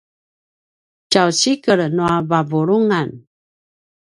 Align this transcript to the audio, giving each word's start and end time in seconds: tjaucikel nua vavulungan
tjaucikel 1.09 1.81
nua 1.95 2.15
vavulungan 2.29 3.09